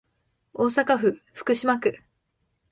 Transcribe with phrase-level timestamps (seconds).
[0.55, 2.01] 大阪市福島区